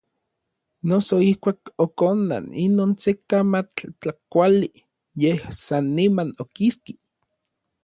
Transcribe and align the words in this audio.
Noso 0.91 1.19
ijkuak 1.25 1.61
okonan 1.85 2.47
inon 2.65 2.91
se 3.03 3.11
kamatl 3.29 3.87
tlakuali, 3.99 4.69
yej 5.21 5.39
san 5.63 5.85
niman 5.97 6.29
okiski. 6.43 6.93